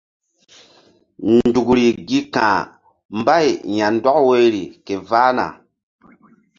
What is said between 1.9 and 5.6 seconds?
gi ka̧h mbay ya̧ndɔk woyri ke vahna.